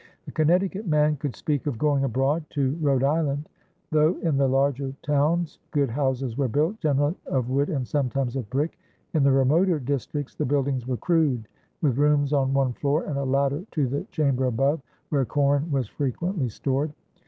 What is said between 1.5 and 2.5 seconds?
of "going abroad"